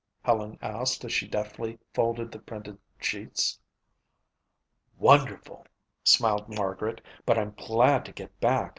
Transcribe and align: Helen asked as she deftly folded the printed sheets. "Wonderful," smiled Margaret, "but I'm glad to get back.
Helen 0.23 0.57
asked 0.63 1.05
as 1.05 1.13
she 1.13 1.27
deftly 1.27 1.77
folded 1.93 2.31
the 2.31 2.39
printed 2.39 2.79
sheets. 2.99 3.59
"Wonderful," 4.97 5.67
smiled 6.03 6.49
Margaret, 6.49 7.01
"but 7.23 7.37
I'm 7.37 7.53
glad 7.55 8.05
to 8.05 8.11
get 8.11 8.39
back. 8.39 8.69